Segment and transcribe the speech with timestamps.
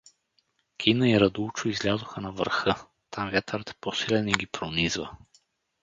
[0.77, 5.17] Кина и Радулчо излязоха на върха, там вятърът е по-силен и ги пронизва.